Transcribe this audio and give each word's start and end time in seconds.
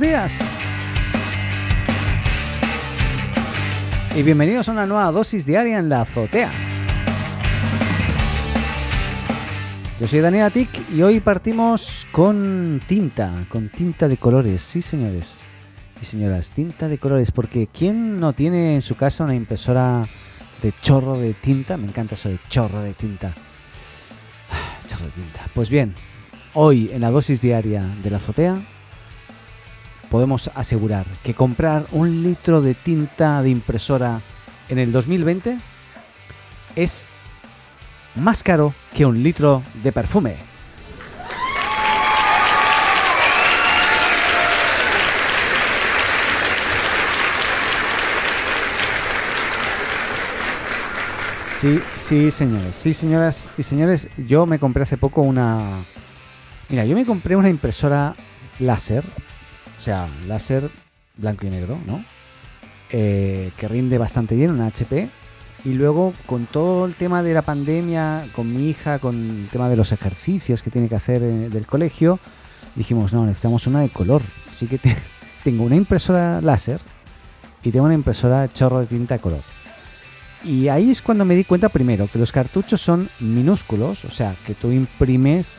Días. 0.00 0.38
Y 4.14 4.22
bienvenidos 4.22 4.68
a 4.68 4.72
una 4.72 4.84
nueva 4.84 5.10
dosis 5.10 5.46
diaria 5.46 5.78
en 5.78 5.88
la 5.88 6.02
azotea. 6.02 6.50
Yo 9.98 10.06
soy 10.06 10.20
Daniel 10.20 10.52
y 10.94 11.00
hoy 11.00 11.20
partimos 11.20 12.06
con 12.12 12.82
tinta, 12.86 13.32
con 13.48 13.70
tinta 13.70 14.06
de 14.06 14.18
colores, 14.18 14.60
sí 14.60 14.82
señores 14.82 15.46
y 16.02 16.04
señoras, 16.04 16.50
tinta 16.50 16.88
de 16.88 16.98
colores, 16.98 17.30
porque 17.30 17.66
¿quién 17.66 18.20
no 18.20 18.34
tiene 18.34 18.74
en 18.74 18.82
su 18.82 18.96
casa 18.96 19.24
una 19.24 19.34
impresora 19.34 20.06
de 20.62 20.74
chorro 20.82 21.16
de 21.16 21.32
tinta? 21.32 21.78
Me 21.78 21.86
encanta 21.86 22.16
eso 22.16 22.28
de 22.28 22.38
chorro 22.50 22.82
de 22.82 22.92
tinta. 22.92 23.32
Chorro 24.88 25.06
de 25.06 25.12
tinta. 25.12 25.48
Pues 25.54 25.70
bien, 25.70 25.94
hoy 26.52 26.90
en 26.92 27.00
la 27.00 27.10
dosis 27.10 27.40
diaria 27.40 27.82
de 28.02 28.10
la 28.10 28.18
azotea 28.18 28.60
podemos 30.10 30.50
asegurar 30.54 31.06
que 31.22 31.34
comprar 31.34 31.86
un 31.92 32.22
litro 32.22 32.62
de 32.62 32.74
tinta 32.74 33.42
de 33.42 33.50
impresora 33.50 34.20
en 34.68 34.78
el 34.78 34.92
2020 34.92 35.58
es 36.76 37.08
más 38.14 38.42
caro 38.42 38.74
que 38.94 39.06
un 39.06 39.22
litro 39.22 39.62
de 39.82 39.92
perfume. 39.92 40.36
Sí, 51.58 51.80
sí, 51.96 52.30
señores, 52.30 52.76
sí, 52.76 52.92
señoras 52.92 53.48
y 53.56 53.62
señores, 53.62 54.08
yo 54.28 54.44
me 54.44 54.58
compré 54.58 54.82
hace 54.82 54.98
poco 54.98 55.22
una... 55.22 55.70
Mira, 56.68 56.84
yo 56.84 56.94
me 56.94 57.06
compré 57.06 57.34
una 57.34 57.48
impresora 57.48 58.14
láser, 58.58 59.04
o 59.78 59.80
sea, 59.80 60.08
láser 60.26 60.70
blanco 61.16 61.46
y 61.46 61.50
negro, 61.50 61.78
¿no? 61.86 62.04
Eh, 62.90 63.50
que 63.56 63.68
rinde 63.68 63.98
bastante 63.98 64.36
bien, 64.36 64.50
una 64.50 64.66
HP. 64.66 65.08
Y 65.64 65.72
luego 65.72 66.12
con 66.26 66.46
todo 66.46 66.86
el 66.86 66.94
tema 66.94 67.22
de 67.22 67.34
la 67.34 67.42
pandemia, 67.42 68.28
con 68.32 68.52
mi 68.52 68.68
hija, 68.68 69.00
con 69.00 69.16
el 69.16 69.48
tema 69.48 69.68
de 69.68 69.76
los 69.76 69.90
ejercicios 69.90 70.62
que 70.62 70.70
tiene 70.70 70.88
que 70.88 70.94
hacer 70.94 71.22
eh, 71.22 71.48
del 71.48 71.66
colegio, 71.66 72.20
dijimos, 72.76 73.12
no, 73.12 73.24
necesitamos 73.24 73.66
una 73.66 73.80
de 73.80 73.88
color. 73.88 74.22
Así 74.48 74.66
que 74.66 74.78
tengo 75.44 75.64
una 75.64 75.76
impresora 75.76 76.40
láser 76.40 76.80
y 77.64 77.72
tengo 77.72 77.86
una 77.86 77.94
impresora 77.94 78.52
chorro 78.52 78.80
de 78.80 78.86
tinta 78.86 79.14
de 79.14 79.20
color. 79.20 79.42
Y 80.44 80.68
ahí 80.68 80.90
es 80.90 81.02
cuando 81.02 81.24
me 81.24 81.34
di 81.34 81.42
cuenta 81.42 81.68
primero 81.68 82.06
que 82.06 82.20
los 82.20 82.30
cartuchos 82.30 82.80
son 82.80 83.08
minúsculos, 83.18 84.04
o 84.04 84.10
sea, 84.10 84.36
que 84.46 84.54
tú 84.54 84.70
imprimes, 84.70 85.58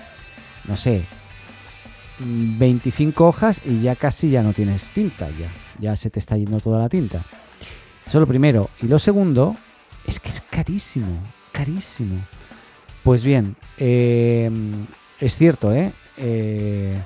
no 0.66 0.78
sé, 0.78 1.04
25 2.20 3.26
hojas 3.26 3.62
y 3.66 3.82
ya 3.82 3.96
casi 3.96 4.30
ya 4.30 4.44
no 4.44 4.54
tienes 4.54 4.90
tinta, 4.90 5.30
ya, 5.30 5.50
ya 5.80 5.96
se 5.96 6.10
te 6.10 6.20
está 6.20 6.38
yendo 6.38 6.60
toda 6.60 6.80
la 6.80 6.90
tinta. 6.90 7.18
Eso 7.18 8.18
es 8.18 8.22
lo 8.22 8.28
primero. 8.28 8.70
Y 8.82 8.88
lo 8.88 9.00
segundo 9.00 9.56
es 10.06 10.20
que 10.20 10.30
es 10.30 10.42
carísimo, 10.42 11.20
carísimo. 11.52 12.16
Pues 13.04 13.24
bien, 13.24 13.56
eh, 13.78 14.50
es 15.20 15.36
cierto, 15.36 15.74
¿eh? 15.74 15.92
¿eh? 16.18 17.02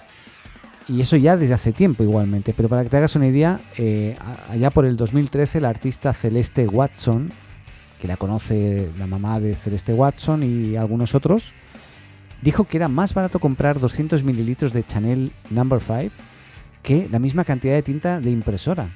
Y 0.88 1.02
eso 1.02 1.16
ya 1.16 1.38
desde 1.38 1.54
hace 1.54 1.72
tiempo 1.72 2.04
igualmente, 2.04 2.54
pero 2.56 2.68
para 2.68 2.84
que 2.84 2.90
te 2.90 2.98
hagas 2.98 3.16
una 3.16 3.28
idea, 3.28 3.62
eh, 3.78 4.18
allá 4.50 4.72
por 4.72 4.86
el 4.86 4.98
2013 4.98 5.62
la 5.62 5.70
artista 5.70 6.12
Celeste 6.14 6.68
Watson, 6.68 7.32
que 8.00 8.08
la 8.08 8.18
conoce 8.18 8.90
la 8.98 9.08
mamá 9.08 9.40
de 9.40 9.56
Celeste 9.56 9.94
Watson 9.94 10.44
y 10.44 10.76
algunos 10.76 11.16
otros, 11.16 11.54
dijo 12.42 12.66
que 12.66 12.78
era 12.78 12.88
más 12.88 13.14
barato 13.14 13.40
comprar 13.40 13.80
200 13.80 14.24
mililitros 14.24 14.74
de 14.74 14.84
Chanel 14.86 15.32
Number 15.50 15.82
no. 15.88 16.02
5 16.02 16.12
que 16.82 17.08
la 17.12 17.20
misma 17.20 17.44
cantidad 17.44 17.74
de 17.74 17.84
tinta 17.84 18.20
de 18.20 18.32
impresora. 18.32 18.90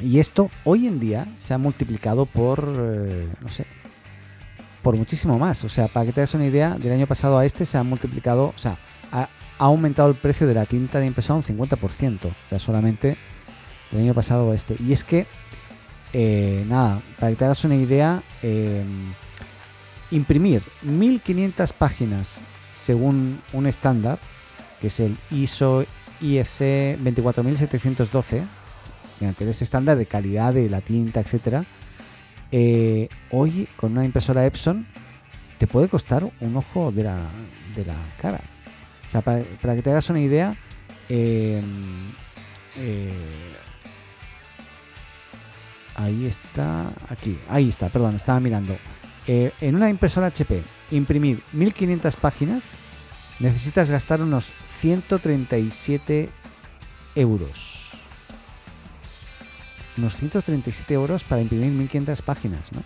Y 0.00 0.18
esto 0.18 0.50
hoy 0.64 0.86
en 0.86 1.00
día 1.00 1.26
se 1.38 1.54
ha 1.54 1.58
multiplicado 1.58 2.26
por, 2.26 2.72
eh, 2.76 3.28
no 3.40 3.48
sé, 3.48 3.66
por 4.82 4.96
muchísimo 4.96 5.38
más. 5.38 5.64
O 5.64 5.68
sea, 5.68 5.88
para 5.88 6.06
que 6.06 6.12
te 6.12 6.20
hagas 6.20 6.34
una 6.34 6.46
idea, 6.46 6.74
del 6.74 6.92
año 6.92 7.06
pasado 7.06 7.38
a 7.38 7.46
este 7.46 7.64
se 7.64 7.78
ha 7.78 7.82
multiplicado, 7.82 8.52
o 8.54 8.58
sea, 8.58 8.78
ha, 9.12 9.28
aumentado 9.58 10.10
el 10.10 10.16
precio 10.16 10.46
de 10.46 10.52
la 10.52 10.66
tinta 10.66 10.98
de 10.98 11.06
impresora 11.06 11.36
un 11.36 11.42
50%. 11.42 12.26
O 12.26 12.32
sea, 12.50 12.58
solamente 12.58 13.16
del 13.90 14.02
año 14.02 14.14
pasado 14.14 14.50
a 14.50 14.54
este. 14.54 14.76
Y 14.80 14.92
es 14.92 15.02
que 15.02 15.26
eh, 16.12 16.64
nada, 16.68 17.00
para 17.18 17.30
que 17.30 17.36
te 17.36 17.44
hagas 17.46 17.64
una 17.64 17.74
idea, 17.74 18.22
em, 18.42 19.04
imprimir 20.10 20.62
1500 20.82 21.72
páginas 21.72 22.40
según 22.86 23.40
un 23.52 23.66
estándar, 23.66 24.20
que 24.80 24.86
es 24.86 25.00
el 25.00 25.16
ISO 25.32 25.84
IEC 26.20 26.98
24712, 26.98 28.44
mediante 29.18 29.50
ese 29.50 29.64
estándar 29.64 29.96
de 29.98 30.06
calidad 30.06 30.54
de 30.54 30.70
la 30.70 30.80
tinta, 30.80 31.18
etcétera, 31.18 31.64
eh, 32.52 33.08
hoy 33.32 33.68
con 33.76 33.90
una 33.92 34.04
impresora 34.04 34.46
Epson 34.46 34.86
te 35.58 35.66
puede 35.66 35.88
costar 35.88 36.30
un 36.40 36.56
ojo 36.56 36.92
de 36.92 37.02
la, 37.02 37.18
de 37.74 37.84
la 37.84 37.96
cara. 38.20 38.40
O 39.08 39.10
sea, 39.10 39.20
para, 39.20 39.42
que 39.74 39.82
te 39.82 39.90
hagas 39.90 40.08
una 40.08 40.20
idea, 40.20 40.56
em, 41.08 41.64
eh, 42.76 43.12
Ahí 45.98 46.26
está, 46.26 46.92
aquí, 47.08 47.38
ahí 47.48 47.70
está, 47.70 47.88
perdón, 47.88 48.16
estaba 48.16 48.38
mirando. 48.38 48.76
Eh, 49.26 49.52
en 49.60 49.74
una 49.74 49.90
impresora 49.90 50.28
HP, 50.28 50.62
imprimir 50.92 51.42
1500 51.52 52.16
páginas, 52.16 52.68
necesitas 53.40 53.90
gastar 53.90 54.22
unos 54.22 54.52
137 54.80 56.30
euros. 57.14 57.90
Unos 59.96 60.16
137 60.16 60.94
euros 60.94 61.24
para 61.24 61.42
imprimir 61.42 61.70
1500 61.70 62.22
páginas, 62.22 62.60
¿no? 62.72 62.82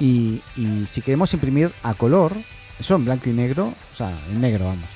Y, 0.00 0.42
si 0.86 1.02
queremos 1.02 1.34
imprimir 1.34 1.72
a 1.82 1.94
color, 1.94 2.32
eso 2.78 2.94
en 2.94 3.04
blanco 3.04 3.28
y 3.28 3.32
negro, 3.32 3.74
o 3.92 3.96
sea, 3.96 4.16
en 4.30 4.40
negro, 4.40 4.66
vamos. 4.66 4.88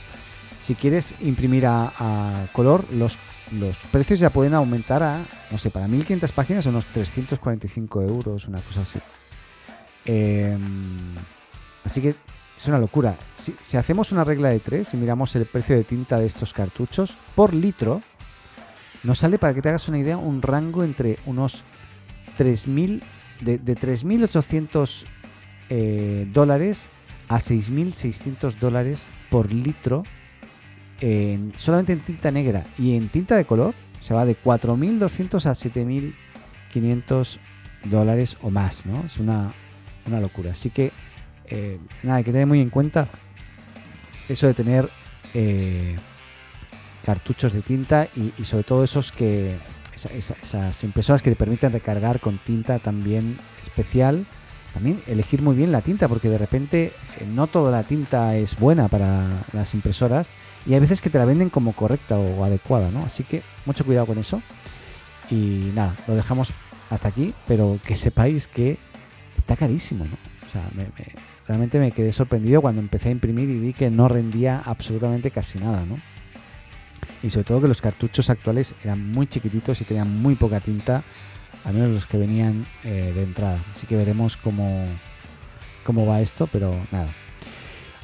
Si 0.60 0.76
quieres 0.76 1.14
imprimir 1.20 1.66
a, 1.66 1.92
a 1.98 2.46
color, 2.52 2.86
los 2.92 3.18
los 3.58 3.76
precios 3.90 4.18
ya 4.18 4.30
pueden 4.30 4.54
aumentar 4.54 5.02
a, 5.02 5.24
no 5.50 5.58
sé, 5.58 5.70
para 5.70 5.86
1500 5.86 6.32
páginas 6.32 6.66
unos 6.66 6.86
345 6.86 8.02
euros, 8.02 8.46
una 8.46 8.60
cosa 8.60 8.80
así. 8.80 8.98
Em, 10.04 11.14
así 11.84 12.00
que 12.00 12.14
es 12.56 12.68
una 12.68 12.78
locura. 12.78 13.16
Si, 13.34 13.76
hacemos 13.76 14.12
una 14.12 14.24
regla 14.24 14.50
de 14.50 14.60
tres 14.60 14.94
y 14.94 14.96
miramos 14.96 15.34
el 15.36 15.46
precio 15.46 15.76
de 15.76 15.84
tinta 15.84 16.18
de 16.18 16.26
estos 16.26 16.52
cartuchos 16.52 17.16
por 17.34 17.54
litro, 17.54 18.00
nos 19.02 19.18
sale, 19.18 19.38
para 19.38 19.54
que 19.54 19.62
te 19.62 19.68
hagas 19.68 19.88
una 19.88 19.98
idea, 19.98 20.16
un 20.16 20.42
rango 20.42 20.84
entre 20.84 21.18
unos 21.26 21.64
3.000, 22.38 23.02
de, 23.40 23.58
de 23.58 23.76
3.800 23.76 25.04
eh, 25.70 26.28
dólares 26.32 26.90
a 27.28 27.38
6.600 27.38 28.54
dólares 28.54 29.10
por 29.30 29.52
litro 29.52 30.04
solamente 31.56 31.92
en 31.92 32.00
tinta 32.00 32.30
negra 32.30 32.64
y 32.78 32.96
en 32.96 33.08
tinta 33.08 33.36
de 33.36 33.44
color 33.44 33.74
se 34.00 34.14
va 34.14 34.24
de 34.24 34.36
4.200 34.36 35.46
a 35.46 35.52
7.500 35.52 37.38
dólares 37.84 38.36
o 38.42 38.50
más, 38.50 38.86
¿no? 38.86 39.04
Es 39.04 39.18
una, 39.18 39.52
locura. 40.06 40.52
Así 40.52 40.70
que, 40.70 40.92
eh, 41.46 41.78
nada, 42.02 42.18
hay 42.18 42.24
que 42.24 42.32
tener 42.32 42.46
muy 42.46 42.60
en 42.60 42.70
cuenta 42.70 43.08
eso 44.28 44.46
de 44.46 44.54
tener 44.54 44.88
eh, 45.34 45.96
cartuchos 47.04 47.52
de 47.52 47.62
tinta 47.62 48.08
y, 48.14 48.44
sobre 48.44 48.64
todo 48.64 48.84
esos 48.84 49.12
que, 49.12 49.58
esas 49.94 50.84
impresoras 50.84 51.22
que 51.22 51.30
te 51.30 51.36
permiten 51.36 51.72
recargar 51.72 52.20
con 52.20 52.38
tinta 52.38 52.78
también 52.78 53.38
especial. 53.62 54.26
También 54.72 55.02
elegir 55.06 55.42
muy 55.42 55.54
bien 55.54 55.70
la 55.70 55.82
tinta, 55.82 56.08
porque 56.08 56.30
de 56.30 56.38
repente 56.38 56.92
eh, 57.20 57.26
no 57.26 57.46
toda 57.46 57.70
la 57.70 57.82
tinta 57.82 58.36
es 58.36 58.58
buena 58.58 58.88
para 58.88 59.26
las 59.52 59.74
impresoras 59.74 60.28
y 60.64 60.74
hay 60.74 60.80
veces 60.80 61.02
que 61.02 61.10
te 61.10 61.18
la 61.18 61.24
venden 61.24 61.50
como 61.50 61.72
correcta 61.72 62.16
o 62.16 62.44
adecuada, 62.44 62.90
¿no? 62.90 63.04
Así 63.04 63.24
que 63.24 63.42
mucho 63.66 63.84
cuidado 63.84 64.06
con 64.06 64.18
eso. 64.18 64.40
Y 65.30 65.70
nada, 65.74 65.94
lo 66.06 66.14
dejamos 66.14 66.52
hasta 66.90 67.08
aquí, 67.08 67.34
pero 67.46 67.78
que 67.84 67.96
sepáis 67.96 68.46
que 68.46 68.78
está 69.42 69.56
carísimo, 69.56 70.04
¿no? 70.04 70.16
O 70.46 70.50
sea, 70.50 70.62
realmente 71.46 71.78
me 71.78 71.90
quedé 71.90 72.12
sorprendido 72.12 72.62
cuando 72.62 72.80
empecé 72.80 73.08
a 73.08 73.12
imprimir 73.12 73.50
y 73.50 73.58
vi 73.58 73.72
que 73.72 73.90
no 73.90 74.08
rendía 74.08 74.62
absolutamente 74.64 75.30
casi 75.30 75.58
nada, 75.58 75.84
¿no? 75.84 75.96
Y 77.22 77.30
sobre 77.30 77.44
todo 77.44 77.60
que 77.60 77.68
los 77.68 77.82
cartuchos 77.82 78.30
actuales 78.30 78.74
eran 78.84 79.10
muy 79.10 79.26
chiquititos 79.26 79.80
y 79.80 79.84
tenían 79.84 80.22
muy 80.22 80.34
poca 80.36 80.60
tinta, 80.60 81.02
al 81.64 81.74
menos 81.74 81.90
los 81.90 82.06
que 82.06 82.18
venían 82.18 82.66
eh, 82.84 83.12
de 83.14 83.22
entrada. 83.22 83.58
Así 83.74 83.86
que 83.86 83.96
veremos 83.96 84.36
cómo, 84.36 84.86
cómo 85.84 86.06
va 86.06 86.20
esto, 86.20 86.48
pero 86.50 86.72
nada. 86.90 87.08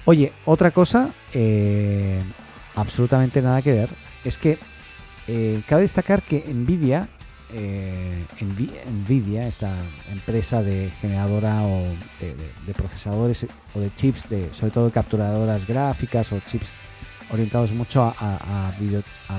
Oye, 0.05 0.32
otra 0.44 0.70
cosa, 0.70 1.11
eh, 1.34 2.20
absolutamente 2.75 3.43
nada 3.43 3.62
que 3.62 3.73
ver, 3.73 3.88
es 4.25 4.38
que 4.38 4.58
eh, 5.26 5.62
cabe 5.69 5.82
destacar 5.82 6.23
que 6.23 6.44
Nvidia, 6.52 7.08
eh, 7.52 8.24
Nvidia, 8.40 9.46
esta 9.46 9.72
empresa 10.12 10.62
de 10.62 10.90
generadora 11.00 11.62
o 11.62 11.82
de, 12.20 12.74
procesadores 12.74 13.46
o 13.74 13.80
de 13.80 13.94
chips, 13.94 14.28
de, 14.28 14.52
sobre 14.52 14.72
todo 14.72 14.90
capturadoras 14.90 15.66
gráficas 15.66 16.32
o 16.32 16.40
chips 16.40 16.76
orientados 17.30 17.72
mucho 17.72 18.02
a, 18.02 18.72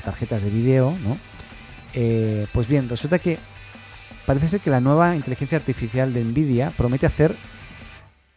tarjetas 0.04 0.44
de 0.44 0.50
vídeo, 0.50 0.94
¿no? 1.04 1.18
Eh, 1.94 2.46
pues 2.54 2.68
bien, 2.68 2.88
resulta 2.88 3.20
que 3.20 3.40
parece 4.26 4.48
ser 4.48 4.62
que 4.62 4.70
la 4.70 4.80
nueva 4.80 5.16
inteligencia 5.16 5.58
artificial 5.58 6.14
de 6.14 6.24
Nvidia 6.24 6.72
promete 6.78 7.08
hacer 7.08 7.36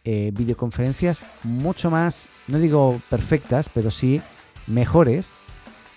eh, 0.05 0.31
videoconferencias 0.33 1.25
mucho 1.43 1.91
más, 1.91 2.29
no 2.47 2.59
digo 2.59 2.99
perfectas, 3.09 3.69
pero 3.69 3.91
sí 3.91 4.21
mejores, 4.67 5.29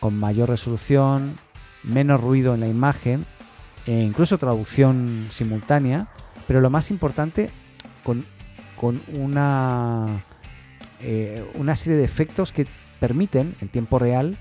con 0.01 0.19
mayor 0.19 0.51
resolución, 0.51 1.37
menos 1.83 2.21
ruido 2.21 2.55
en 2.55 2.61
la 2.61 2.69
imagen, 2.69 3.27
e 3.87 4.01
incluso 4.01 4.39
traducción 4.39 5.27
simultánea, 5.31 6.09
pero 6.47 6.61
lo 6.61 6.71
más 6.71 6.91
importante, 6.91 7.51
con, 8.03 8.25
una, 9.13 10.25
eh, 11.01 11.45
una 11.55 11.77
serie 11.77 11.99
de 11.99 12.05
efectos 12.05 12.53
que 12.53 12.67
permiten 13.01 13.55
en 13.61 13.69
tiempo 13.69 13.99
real 13.99 14.37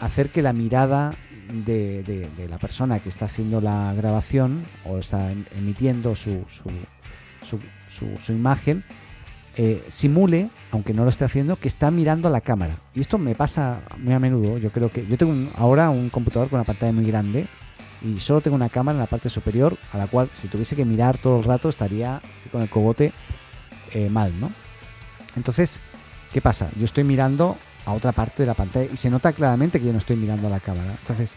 hacer 0.00 0.30
que 0.30 0.42
la 0.42 0.52
mirada 0.52 1.14
de, 1.52 2.28
la 2.48 2.58
persona 2.58 3.00
que 3.00 3.08
está 3.08 3.26
haciendo 3.26 3.60
la 3.60 3.92
grabación 3.94 4.64
o 4.84 4.98
está 4.98 5.30
em, 5.30 5.44
emitiendo 5.56 6.14
su, 6.16 6.44
su, 6.48 8.32
imagen 8.32 8.84
eh, 9.56 9.84
simule, 9.88 10.48
aunque 10.70 10.94
no 10.94 11.04
lo 11.04 11.10
esté 11.10 11.24
haciendo, 11.24 11.56
que 11.56 11.68
está 11.68 11.90
mirando 11.90 12.28
a 12.28 12.30
la 12.30 12.40
cámara. 12.40 12.78
Y 12.94 13.00
esto 13.00 13.18
me 13.18 13.34
pasa 13.34 13.82
muy 13.98 14.14
a 14.14 14.18
menudo. 14.18 14.56
Yo 14.58 14.70
creo 14.70 14.90
que 14.90 15.06
yo 15.06 15.18
tengo 15.18 15.50
ahora 15.56 15.90
un 15.90 16.08
computador 16.08 16.48
con 16.48 16.58
una 16.58 16.64
pantalla 16.64 16.92
muy 16.92 17.04
grande 17.04 17.46
y 18.04 18.20
solo 18.20 18.40
tengo 18.40 18.56
una 18.56 18.68
cámara 18.68 18.96
en 18.96 19.00
la 19.00 19.06
parte 19.06 19.28
superior 19.28 19.76
a 19.92 19.98
la 19.98 20.06
cual 20.06 20.28
si 20.34 20.48
tuviese 20.48 20.74
que 20.74 20.84
mirar 20.84 21.18
todo 21.18 21.38
el 21.38 21.44
rato 21.44 21.68
estaría 21.68 22.20
con 22.50 22.62
el 22.62 22.68
cogote 22.68 23.12
eh, 23.92 24.08
mal, 24.08 24.38
¿no? 24.40 24.50
Entonces, 25.36 25.78
¿qué 26.32 26.40
pasa? 26.40 26.70
Yo 26.76 26.84
estoy 26.84 27.04
mirando 27.04 27.56
a 27.86 27.92
otra 27.92 28.12
parte 28.12 28.42
de 28.42 28.46
la 28.46 28.54
pantalla 28.54 28.88
y 28.92 28.96
se 28.96 29.10
nota 29.10 29.32
claramente 29.32 29.78
que 29.78 29.86
yo 29.86 29.92
no 29.92 29.98
estoy 29.98 30.16
mirando 30.16 30.48
a 30.48 30.50
la 30.50 30.60
cámara. 30.60 30.90
Entonces, 31.00 31.36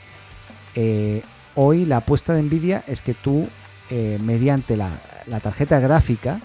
eh, 0.76 1.22
hoy 1.56 1.86
la 1.86 1.98
apuesta 1.98 2.34
de 2.34 2.42
Nvidia 2.42 2.84
es 2.88 3.02
que 3.02 3.14
tú, 3.14 3.48
eh, 3.90 4.18
mediante 4.24 4.76
la, 4.76 4.90
tarjeta 5.42 5.80
gráfica, 5.80 6.40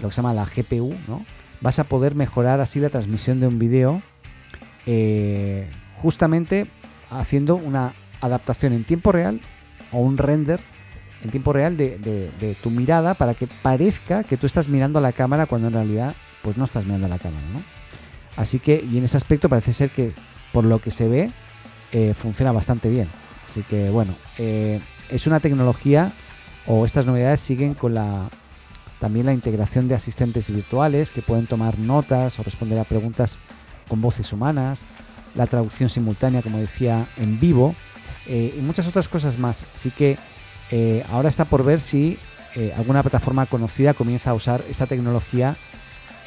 lo 0.00 0.08
que 0.08 0.14
se 0.14 0.22
llama 0.22 0.34
la 0.34 0.44
GPU, 0.44 0.94
¿no? 1.08 1.24
vas 1.60 1.78
a 1.78 1.84
poder 1.84 2.14
mejorar 2.14 2.60
así 2.60 2.80
la 2.80 2.90
transmisión 2.90 3.40
de 3.40 3.46
un 3.46 3.58
video 3.58 4.02
justamente 5.96 6.66
haciendo 7.10 7.56
una 7.56 7.92
adaptación 8.20 8.72
en 8.72 8.84
tiempo 8.84 9.10
real 9.10 9.40
o 9.92 9.98
un 9.98 10.18
render 10.18 10.60
en 11.22 11.30
tiempo 11.30 11.52
real 11.52 11.76
de, 11.76 12.56
tu 12.62 12.70
mirada 12.70 13.14
para 13.14 13.34
que 13.34 13.46
parezca 13.46 14.24
que 14.24 14.36
tú 14.36 14.46
estás 14.46 14.68
mirando 14.68 14.98
a 14.98 15.02
la 15.02 15.12
cámara 15.12 15.46
cuando 15.46 15.68
en 15.68 15.74
realidad 15.74 16.14
pues 16.42 16.56
no 16.56 16.64
estás 16.64 16.84
mirando 16.84 17.06
a 17.06 17.10
la 17.10 17.18
cámara, 17.18 17.46
¿no? 17.52 17.62
Así 18.36 18.58
que, 18.58 18.84
y 18.88 18.98
en 18.98 19.04
ese 19.04 19.16
aspecto 19.16 19.48
parece 19.48 19.72
ser 19.72 19.90
que, 19.90 20.12
por 20.52 20.64
lo 20.64 20.78
que 20.78 20.90
se 20.90 21.08
ve, 21.08 21.30
eh, 21.90 22.14
funciona 22.14 22.52
bastante 22.52 22.90
bien. 22.90 23.08
Así 23.46 23.62
que, 23.62 23.90
bueno, 23.90 24.14
eh, 24.38 24.80
es 25.10 25.26
una 25.26 25.40
tecnología, 25.40 26.12
o 26.66 26.84
estas 26.84 27.06
novedades 27.06 27.40
siguen 27.40 27.74
con 27.74 27.94
la 27.94 28.28
también 29.00 29.26
la 29.26 29.32
integración 29.32 29.88
de 29.88 29.94
asistentes 29.94 30.50
virtuales 30.50 31.10
que 31.10 31.22
pueden 31.22 31.46
tomar 31.46 31.78
notas 31.78 32.38
o 32.38 32.42
responder 32.42 32.78
a 32.78 32.84
preguntas 32.84 33.40
con 33.88 34.00
voces 34.00 34.32
humanas, 34.32 34.86
la 35.34 35.46
traducción 35.46 35.90
simultánea, 35.90 36.42
como 36.42 36.58
decía, 36.58 37.06
en 37.16 37.38
vivo, 37.38 37.74
eh, 38.26 38.54
y 38.56 38.60
muchas 38.60 38.86
otras 38.86 39.08
cosas 39.08 39.38
más. 39.38 39.64
Así 39.74 39.90
que 39.90 40.18
ahora 41.10 41.28
está 41.28 41.44
por 41.44 41.64
ver 41.64 41.80
si 41.80 42.18
alguna 42.76 43.02
plataforma 43.02 43.46
conocida 43.46 43.94
comienza 43.94 44.30
a 44.30 44.34
usar 44.34 44.64
esta 44.68 44.86
tecnología 44.86 45.56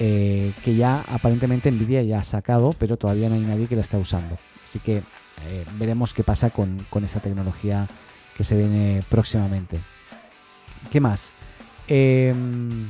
eh, 0.01 0.53
que 0.63 0.75
ya 0.75 1.03
aparentemente 1.09 1.69
Nvidia 1.69 2.01
ya 2.03 2.19
ha 2.19 2.23
sacado, 2.23 2.73
pero 2.79 2.95
todavía 2.95 3.27
no 3.27 3.35
hay 3.35 3.41
nadie 3.41 3.67
que 3.67 3.75
la 3.75 3.81
está 3.81 3.97
usando. 3.97 4.37
Así 4.63 4.79
que 4.79 4.97
eh, 4.97 5.65
veremos 5.77 6.13
qué 6.13 6.23
pasa 6.23 6.51
con, 6.51 6.85
esa 7.03 7.19
tecnología 7.19 7.85
que 8.37 8.45
se 8.45 8.55
viene 8.55 9.03
próximamente. 9.09 9.77
¿Qué 10.89 11.01
más? 11.01 11.33
Em, 11.89 12.89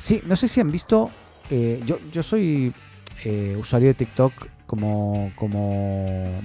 sí, 0.00 0.22
no 0.26 0.34
sé 0.34 0.48
si 0.48 0.60
han 0.60 0.72
visto. 0.72 1.08
Eh, 1.50 1.80
yo, 1.86 2.00
yo 2.10 2.24
soy 2.24 2.74
usuario 3.58 3.88
de 3.88 3.94
TikTok 3.94 4.32
como, 4.66 5.32
como 5.34 6.40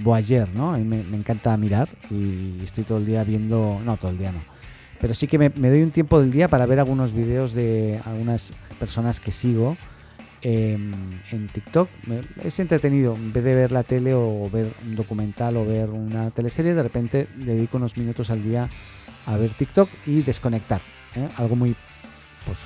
¿no? 0.54 0.74
A 0.74 0.78
mí 0.78 0.84
me, 0.84 1.16
encanta 1.16 1.56
mirar 1.56 1.88
y 2.10 2.60
estoy 2.64 2.84
todo 2.84 2.98
el 2.98 3.06
día 3.06 3.22
viendo. 3.22 3.80
No, 3.84 3.96
todo 3.96 4.10
el 4.10 4.18
día 4.18 4.32
no. 4.32 4.40
Pero 5.00 5.14
sí 5.14 5.28
que 5.28 5.38
me, 5.38 5.48
doy 5.48 5.82
un 5.82 5.92
tiempo 5.92 6.20
del 6.20 6.32
día 6.32 6.48
para 6.48 6.66
ver 6.66 6.80
algunos 6.80 7.12
vídeos 7.12 7.52
de 7.52 8.00
algunas 8.04 8.52
personas 8.80 9.20
que 9.20 9.30
sigo 9.30 9.76
en 10.42 11.48
TikTok. 11.52 11.88
Es 12.42 12.58
entretenido, 12.58 13.14
en 13.14 13.32
vez 13.32 13.44
de 13.44 13.54
ver 13.54 13.72
la 13.72 13.84
tele 13.84 14.14
o 14.14 14.50
ver 14.50 14.72
un 14.84 14.96
documental 14.96 15.56
o 15.56 15.64
ver 15.64 15.90
una 15.90 16.30
teleserie, 16.30 16.74
de 16.74 16.82
repente 16.82 17.26
dedico 17.36 17.76
unos 17.76 17.96
minutos 17.96 18.30
al 18.30 18.42
día 18.42 18.68
a 19.26 19.36
ver 19.36 19.50
TikTok 19.50 19.88
y 20.06 20.22
desconectar. 20.22 20.80
¿eh? 21.14 21.28
Algo 21.36 21.56
muy, 21.56 21.76
pues 22.44 22.58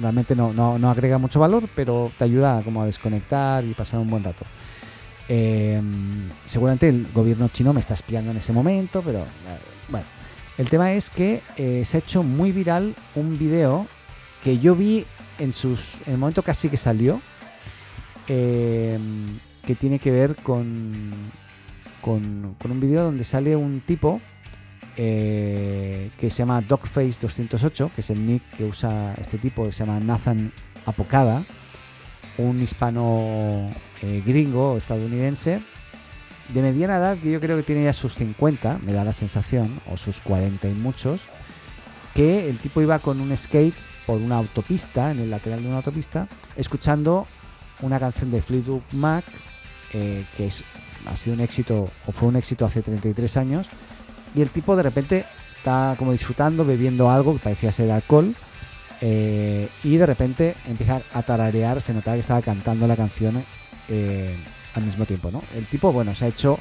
realmente 0.00 0.34
no, 0.34 0.52
no, 0.52 0.90
agrega 0.90 1.18
mucho 1.18 1.40
valor, 1.40 1.64
pero 1.74 2.10
te 2.18 2.24
ayuda 2.24 2.62
como 2.62 2.82
a 2.82 2.86
desconectar 2.86 3.64
y 3.64 3.74
pasar 3.74 4.00
un 4.00 4.08
buen 4.08 4.24
rato. 4.24 4.44
Em, 5.28 6.28
seguramente 6.46 6.88
el 6.88 7.08
gobierno 7.12 7.48
chino 7.48 7.72
me 7.72 7.80
está 7.80 7.94
espiando 7.94 8.30
en 8.30 8.36
ese 8.36 8.52
momento, 8.52 9.02
pero 9.02 9.20
eh, 9.20 9.58
bueno. 9.88 10.06
El 10.58 10.68
tema 10.68 10.92
es 10.92 11.08
que 11.08 11.40
eh, 11.56 11.82
se 11.86 11.96
ha 11.96 12.00
hecho 12.00 12.22
muy 12.22 12.52
viral 12.52 12.94
un 13.14 13.38
video 13.38 13.86
que 14.44 14.58
yo 14.58 14.76
vi 14.76 15.06
en, 15.38 15.52
sus, 15.52 15.94
en 16.06 16.14
el 16.14 16.18
momento 16.18 16.42
casi 16.42 16.68
que 16.68 16.76
salió, 16.76 17.20
em, 18.28 19.38
que 19.64 19.74
tiene 19.74 19.98
que 19.98 20.10
ver 20.10 20.36
con, 20.36 21.10
con, 22.00 22.56
un 22.64 22.80
vídeo 22.80 23.04
donde 23.04 23.24
sale 23.24 23.56
un 23.56 23.80
tipo 23.80 24.20
eh, 24.96 26.10
que 26.18 26.30
se 26.30 26.38
llama 26.38 26.62
Dogface208, 26.62 27.90
que 27.92 28.00
es 28.00 28.10
el 28.10 28.26
nick 28.26 28.42
que 28.56 28.64
usa 28.64 29.14
este 29.20 29.38
tipo, 29.38 29.64
que 29.64 29.72
se 29.72 29.84
llama 29.84 30.00
Nathan 30.00 30.52
Apocada, 30.86 31.42
un 32.38 32.60
hispano 32.62 33.70
eh, 34.02 34.22
gringo 34.24 34.76
estadounidense 34.76 35.60
de 36.52 36.62
mediana 36.62 36.96
edad, 36.96 37.16
que 37.18 37.30
yo 37.30 37.40
creo 37.40 37.56
que 37.56 37.62
tiene 37.62 37.84
ya 37.84 37.92
sus 37.92 38.14
50, 38.14 38.78
me 38.82 38.92
da 38.92 39.04
la 39.04 39.12
sensación, 39.12 39.80
o 39.90 39.96
sus 39.96 40.20
40 40.20 40.68
y 40.68 40.74
muchos, 40.74 41.22
que 42.14 42.48
el 42.48 42.58
tipo 42.58 42.82
iba 42.82 42.98
con 42.98 43.20
un 43.20 43.34
skate 43.36 43.74
por 44.06 44.20
una 44.20 44.36
autopista, 44.36 45.10
en 45.10 45.20
el 45.20 45.30
lateral 45.30 45.62
de 45.62 45.68
una 45.68 45.78
autopista, 45.78 46.28
escuchando 46.56 47.26
una 47.80 47.98
canción 47.98 48.30
de 48.30 48.42
Fleetwood 48.42 48.82
Mac, 48.92 49.24
eh, 49.92 50.26
que 50.36 50.50
ha 51.06 51.16
sido 51.16 51.34
un 51.34 51.40
éxito, 51.40 51.88
o 52.06 52.12
fue 52.12 52.28
un 52.28 52.36
éxito 52.36 52.66
hace 52.66 52.82
33 52.82 53.36
años, 53.36 53.66
y 54.34 54.42
el 54.42 54.50
tipo 54.50 54.76
de 54.76 54.82
repente 54.82 55.24
está 55.56 55.94
como 55.98 56.12
disfrutando, 56.12 56.64
bebiendo 56.64 57.10
algo 57.10 57.34
que 57.34 57.40
parecía 57.40 57.72
ser 57.72 57.90
alcohol, 57.90 58.34
eh, 59.00 59.68
y 59.82 59.96
de 59.96 60.06
repente 60.06 60.54
empieza 60.66 61.02
a 61.12 61.22
tararear, 61.22 61.80
se 61.80 61.92
notaba 61.92 62.16
que 62.16 62.20
estaba 62.20 62.42
cantando 62.42 62.86
la 62.86 62.96
canción 62.96 63.42
eh, 63.88 64.36
al 64.74 64.84
mismo 64.84 65.04
tiempo, 65.04 65.30
¿no? 65.30 65.42
El 65.54 65.66
tipo, 65.66 65.92
bueno, 65.92 66.14
se 66.14 66.26
ha 66.26 66.28
hecho, 66.28 66.58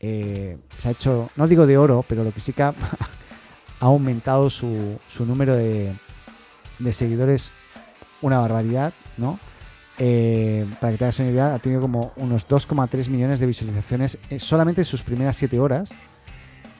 se 0.00 0.58
ha 0.84 0.90
hecho, 0.90 1.30
no 1.36 1.48
digo 1.48 1.66
de 1.66 1.76
oro, 1.76 2.04
pero 2.06 2.22
lo 2.22 2.32
que 2.32 2.40
sí 2.40 2.52
que 2.52 2.62
ha, 2.62 2.74
aumentado 3.80 4.48
su, 4.48 4.98
número 5.20 5.56
de, 5.56 5.92
de 6.78 6.92
seguidores 6.92 7.52
una 8.22 8.38
barbaridad, 8.38 8.92
¿no? 9.16 9.38
Eh, 9.98 10.66
para 10.80 10.92
que 10.92 10.98
te 10.98 11.04
hagas 11.04 11.18
una 11.20 11.30
idea, 11.30 11.54
ha 11.54 11.58
tenido 11.58 11.80
como 11.80 12.12
unos 12.16 12.48
2,3 12.48 13.08
millones 13.08 13.40
de 13.40 13.46
visualizaciones 13.46 14.18
solamente 14.38 14.82
en 14.82 14.84
sus 14.84 15.02
primeras 15.02 15.36
7 15.36 15.58
horas. 15.58 15.90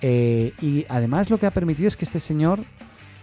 Eh, 0.03 0.53
y 0.61 0.85
además 0.89 1.31
lo 1.31 1.39
que 1.39 1.47
ha 1.47 1.51
permitido 1.51 1.89
es 1.89 1.97
que 1.97 2.05
este 2.05 2.21
señor 2.21 2.61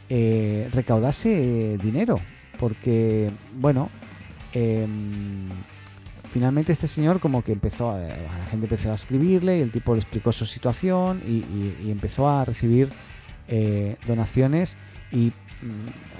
eh, 0.09 0.69
recaudase 0.73 1.77
dinero. 1.81 2.19
Porque, 2.59 3.31
bueno, 3.55 3.89
em, 4.53 5.49
finalmente 6.31 6.71
este 6.71 6.87
señor 6.87 7.19
como 7.19 7.43
que 7.43 7.51
empezó, 7.51 7.91
a, 7.91 7.99
la 7.99 8.45
gente 8.49 8.65
empezó 8.65 8.91
a 8.91 8.95
escribirle 8.95 9.57
y 9.57 9.61
el 9.61 9.71
tipo 9.71 9.93
le 9.93 10.01
explicó 10.01 10.31
su 10.31 10.45
situación 10.45 11.21
y, 11.27 11.89
empezó 11.89 12.29
a 12.29 12.45
recibir 12.45 12.89
donaciones 14.07 14.77
y 15.11 15.27
mm, 15.61 16.13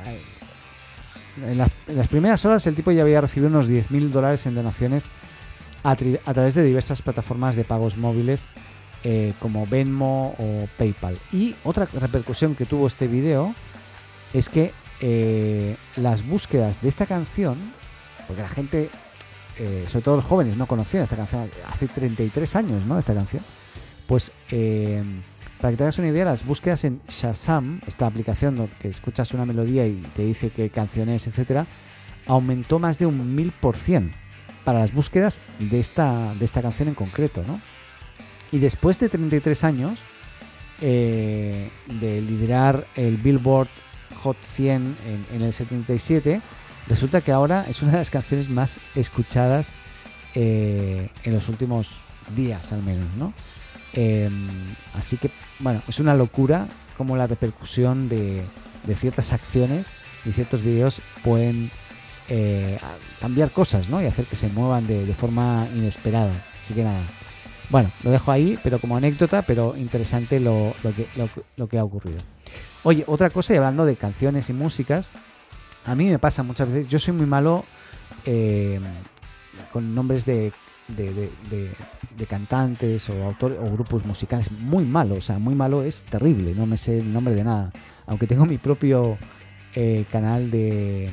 en 1.42 1.58
las, 1.58 2.08
primeras 2.08 2.46
horas 2.46 2.66
el 2.68 2.76
tipo 2.76 2.92
ya 2.92 3.02
había 3.02 3.20
recibido 3.22 3.50
unos 3.50 3.70
10.000 3.70 4.10
dólares 4.10 4.46
en 4.46 4.54
donaciones 4.56 5.10
a, 5.84 5.96
través 5.96 6.54
de 6.54 6.64
diversas 6.64 7.02
plataformas 7.02 7.56
de 7.56 7.64
pagos 7.64 7.98
móviles 7.98 8.46
eh, 9.04 9.34
como 9.40 9.68
Venmo 9.68 10.34
o 10.38 10.68
PayPal. 10.78 11.18
Y 11.34 11.56
otra 11.64 11.88
repercusión 11.92 12.56
que 12.56 12.66
tuvo 12.66 12.88
este 12.88 13.08
video 13.08 13.54
es 14.34 14.48
que 14.48 14.72
eh, 15.02 15.76
las 15.98 16.26
búsquedas 16.26 16.82
de 16.82 16.88
esta 16.88 17.06
canción, 17.06 17.58
porque 18.28 18.42
la 18.42 18.48
gente, 18.48 18.90
eh, 19.60 19.86
sobre 19.90 20.04
todo 20.06 20.16
los 20.16 20.26
jóvenes, 20.26 20.56
no 20.56 20.68
conocían 20.68 21.04
esta 21.04 21.18
canción 21.18 21.50
hace 21.70 21.88
33 21.88 22.56
años, 22.56 22.86
¿no? 22.86 22.98
Esta 22.98 23.14
canción, 23.14 23.44
pues 24.08 24.32
para 25.60 25.72
que 25.72 25.78
te 25.78 25.84
hagas 25.84 25.98
una 25.98 26.08
idea, 26.08 26.24
las 26.26 26.46
búsquedas 26.46 26.86
en 26.86 27.02
Shazam, 27.10 27.82
esta 27.88 28.06
aplicación 28.06 28.70
que 28.80 28.88
escuchas 28.90 29.34
una 29.34 29.46
melodía 29.46 29.86
y 29.86 30.02
te 30.16 30.24
dice 30.24 30.50
qué 30.50 30.70
canción 30.70 31.10
es, 31.10 31.28
etcétera, 31.28 31.68
aumentó 32.26 32.80
más 32.80 33.00
de 33.00 33.06
un 33.06 33.36
mil 33.36 33.52
por 33.52 33.76
cien. 33.76 34.12
para 34.64 34.80
las 34.80 34.94
búsquedas 34.94 35.42
de 35.60 35.82
esta, 35.82 36.34
de 36.36 36.46
esta 36.46 36.62
canción 36.62 36.88
en 36.88 36.96
concreto, 36.96 37.44
¿no? 37.46 37.60
Y 38.54 38.60
después 38.60 39.00
de 39.00 39.10
33 39.10 39.64
años 39.64 40.00
eh, 40.80 41.72
de 41.88 42.22
liderar 42.22 42.86
el 42.96 43.18
Billboard 43.18 43.68
Hot 44.22 44.38
100 44.42 44.96
en, 45.34 45.42
el 45.42 45.52
77, 45.52 46.40
resulta 46.88 47.22
que 47.22 47.32
ahora 47.32 47.66
es 47.68 47.82
una 47.82 47.94
de 47.94 47.98
las 47.98 48.12
canciones 48.12 48.50
más 48.50 48.80
escuchadas 48.94 49.72
eh, 50.36 51.10
en 51.24 51.34
los 51.34 51.50
últimos 51.50 51.98
días, 52.36 52.72
al 52.72 52.84
menos, 52.84 53.08
¿no? 53.18 53.34
Em, 53.94 54.48
así 54.94 55.18
que, 55.18 55.32
bueno, 55.60 55.82
es 55.88 56.00
una 56.00 56.14
locura 56.14 56.68
como 56.96 57.18
la 57.18 57.26
repercusión 57.26 58.08
de, 58.08 58.44
de 58.86 58.96
ciertas 58.96 59.34
acciones 59.34 59.92
y 60.26 60.32
ciertos 60.32 60.62
vídeos 60.62 61.02
pueden 61.24 61.72
eh, 62.30 62.78
cambiar 63.20 63.52
cosas, 63.52 63.90
¿no? 63.90 64.02
Y 64.02 64.06
hacer 64.06 64.26
que 64.26 64.36
se 64.36 64.48
muevan 64.50 64.88
de, 64.88 65.14
forma 65.14 65.68
inesperada. 65.74 66.32
Así 66.62 66.74
que 66.74 66.84
nada. 66.84 67.02
Bueno, 67.74 67.90
lo 68.04 68.12
dejo 68.12 68.32
ahí, 68.32 68.60
pero 68.64 68.78
como 68.78 68.96
anécdota, 68.96 69.42
pero 69.42 69.76
interesante 69.76 70.40
lo, 70.40 70.76
que, 70.96 71.08
lo, 71.56 71.68
que 71.68 71.80
ha 71.80 71.84
ocurrido. 71.84 72.20
Oye, 72.84 73.04
otra 73.08 73.32
cosa, 73.32 73.52
y 73.52 73.58
hablando 73.58 73.84
de 73.84 73.96
canciones 73.96 74.48
y 74.52 74.54
músicas, 74.54 75.12
a 75.84 75.96
mí 75.96 76.06
me 76.06 76.20
pasa 76.20 76.44
muchas 76.44 76.68
veces, 76.68 76.88
yo 76.88 77.00
soy 77.00 77.16
muy 77.16 77.26
malo 77.26 77.66
eh, 78.26 78.80
con 79.72 79.96
nombres 79.96 80.24
de, 80.24 80.52
cantantes 82.30 83.10
o 83.10 83.24
autores 83.24 83.58
o 83.60 83.72
grupos 83.72 84.06
musicales, 84.06 84.52
muy 84.52 84.86
malo, 84.86 85.16
o 85.16 85.22
sea, 85.22 85.40
muy 85.40 85.56
malo 85.56 85.82
es 85.82 86.04
terrible, 86.04 86.54
no 86.54 86.68
me 86.68 86.78
sé 86.78 87.00
el 87.00 87.12
nombre 87.12 87.34
de 87.34 87.44
nada. 87.44 87.72
Aunque 88.06 88.28
tengo 88.28 88.46
mi 88.46 88.60
propio 88.60 89.18
eh, 89.74 90.06
canal 90.12 90.52
de, 90.52 91.10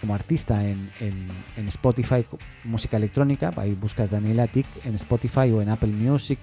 como 0.00 0.14
artista 0.14 0.66
en, 0.66 0.90
en, 1.00 1.68
Spotify, 1.68 2.24
música 2.64 2.96
electrónica. 2.96 3.52
Ahí 3.56 3.74
buscas 3.74 4.10
Daniela 4.10 4.46
Tick 4.46 4.66
en 4.84 4.94
Spotify 4.94 5.50
o 5.50 5.60
en 5.60 5.68
Apple 5.68 5.92
Music 5.92 6.38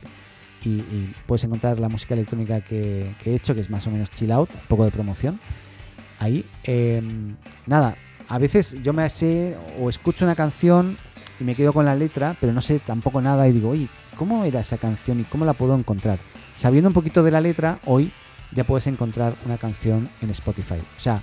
y, 0.63 1.13
puedes 1.25 1.43
encontrar 1.43 1.79
la 1.79 1.89
música 1.89 2.13
electrónica 2.13 2.61
que, 2.61 3.13
he 3.25 3.35
hecho, 3.35 3.55
que 3.55 3.61
es 3.61 3.69
más 3.69 3.87
o 3.87 3.91
menos 3.91 4.09
chill 4.11 4.31
out, 4.31 4.49
un 4.53 4.67
poco 4.67 4.85
de 4.85 4.91
promoción. 4.91 5.39
Ahí, 6.19 6.45
em, 6.63 7.35
nada, 7.65 7.95
a 8.27 8.37
veces 8.37 8.75
yo 8.83 8.93
me 8.93 9.07
sé 9.09 9.55
o 9.79 9.89
escucho 9.89 10.25
una 10.25 10.35
canción 10.35 10.97
y 11.39 11.43
me 11.43 11.55
quedo 11.55 11.73
con 11.73 11.85
la 11.85 11.95
letra, 11.95 12.35
pero 12.39 12.53
no 12.53 12.61
sé 12.61 12.79
tampoco 12.79 13.21
nada 13.21 13.47
y 13.47 13.53
digo, 13.53 13.69
oye, 13.69 13.87
¿cómo 14.17 14.43
era 14.43 14.59
esa 14.59 14.77
canción 14.77 15.19
y 15.19 15.23
cómo 15.23 15.45
la 15.45 15.53
puedo 15.53 15.75
encontrar? 15.75 16.17
Sabiendo 16.55 16.89
un 16.89 16.93
poquito 16.93 17.23
de 17.23 17.31
la 17.31 17.39
letra, 17.39 17.79
hoy 17.85 18.11
ya 18.51 18.63
puedes 18.63 18.87
encontrar 18.87 19.35
una 19.45 19.57
canción 19.57 20.09
en 20.21 20.31
Spotify. 20.31 20.79
O 20.97 20.99
sea, 20.99 21.21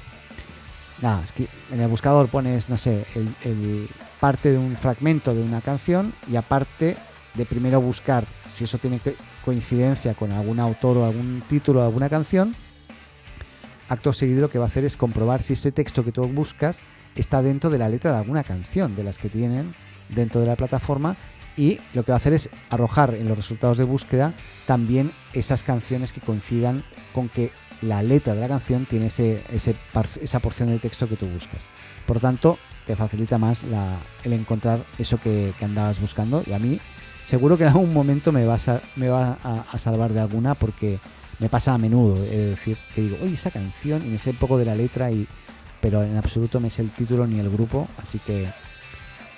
nada, 1.01 1.23
es 1.23 1.33
que 1.33 1.47
en 1.73 1.81
el 1.81 1.89
buscador 1.89 2.29
pones, 2.29 2.69
no 2.69 2.79
sé, 2.79 3.05
el, 3.15 3.89
parte 4.21 4.53
de 4.53 4.59
un 4.59 4.77
fragmento 4.77 5.35
de 5.35 5.43
una 5.43 5.61
canción 5.61 6.13
y 6.31 6.37
aparte 6.37 6.97
de 7.35 7.45
primero 7.45 7.81
buscar 7.81 8.25
si 8.55 8.65
eso 8.65 8.79
tiene 8.79 9.01
coincidencia 9.45 10.15
con 10.15 10.33
algún 10.33 10.61
autor 10.61 10.97
o 10.97 11.05
algún 11.05 11.43
título 11.49 11.81
de 11.81 11.87
alguna 11.87 12.09
canción, 12.09 12.55
acto 13.89 14.13
seguido 14.13 14.43
lo 14.43 14.51
que 14.51 14.59
va 14.59 14.65
a 14.65 14.69
hacer 14.69 14.85
es 14.85 14.97
comprobar 14.97 15.43
si 15.43 15.53
ese 15.53 15.73
texto 15.73 16.05
que 16.05 16.13
tú 16.13 16.23
buscas 16.23 16.81
está 17.17 17.43
dentro 17.43 17.69
de 17.69 17.79
la 17.79 17.89
letra 17.89 18.13
de 18.13 18.19
alguna 18.19 18.45
canción 18.45 18.97
de 18.97 19.05
las 19.05 19.19
que 19.19 19.29
tienen 19.29 19.75
dentro 20.09 20.41
de 20.41 20.47
la 20.47 20.57
plataforma 20.57 21.17
y 21.57 21.79
lo 21.93 22.03
que 22.03 22.13
va 22.13 22.17
a 22.17 22.19
hacer 22.19 22.33
es 22.33 22.51
arrojar 22.71 23.15
en 23.15 23.29
los 23.29 23.37
resultados 23.37 23.79
de 23.79 23.85
búsqueda 23.85 24.33
también 24.67 25.13
esas 25.33 25.63
canciones 25.63 26.13
que 26.13 26.21
coincidan 26.21 26.85
con 27.13 27.29
que 27.29 27.53
la 27.87 28.03
letra 28.03 28.35
de 28.35 28.41
la 28.41 28.49
canción 28.49 28.87
tiene 28.87 29.07
ese, 29.07 29.43
esa 29.53 30.41
porción 30.41 30.69
de 30.69 30.79
texto 30.79 31.09
que 31.09 31.17
tú 31.17 31.27
buscas. 31.27 31.69
Por 32.07 32.21
tanto, 32.21 32.59
te 32.87 32.97
facilita 32.97 33.39
más 33.39 33.65
el 34.25 34.33
encontrar 34.33 34.81
eso 34.99 35.19
que, 35.21 35.55
andabas 35.61 36.01
buscando. 36.01 36.43
Y 36.47 36.53
a 36.53 36.59
mí, 36.59 36.79
seguro 37.23 37.57
que 37.57 37.65
en 37.65 37.71
algún 37.71 37.93
momento 37.93 38.33
me, 38.33 38.45
vas 38.47 38.69
a, 38.69 38.81
me 38.97 39.09
va 39.09 39.39
a, 39.43 39.79
salvar 39.79 40.13
de 40.13 40.21
alguna 40.21 40.55
porque 40.55 40.99
me 41.39 41.49
pasa 41.49 41.75
a 41.75 41.79
menudo. 41.79 42.23
Es 42.23 42.51
decir, 42.51 42.77
que 42.95 43.03
digo, 43.03 43.17
oye, 43.23 43.35
esa 43.35 43.51
canción, 43.51 44.05
y 44.05 44.11
me 44.11 44.19
sé 44.19 44.35
poco 44.35 44.59
de 44.59 44.65
la 44.65 44.75
letra, 44.75 45.11
y, 45.11 45.27
pero 45.81 46.03
en 46.03 46.17
absoluto 46.17 46.61
me 46.61 46.71
sé 46.71 46.83
el 46.83 46.91
título 46.91 47.27
ni 47.27 47.41
el 47.41 47.51
grupo. 47.51 47.89
Así 47.99 48.19
que, 48.19 48.49